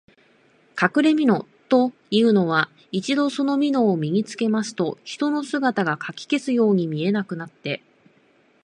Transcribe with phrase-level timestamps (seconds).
[0.73, 7.83] かくれみのというのは、一度そのみのを身につけますと、人の姿がかき消すように見えなくなって、